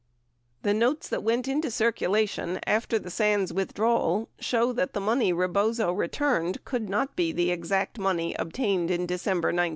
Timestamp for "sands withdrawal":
3.11-4.29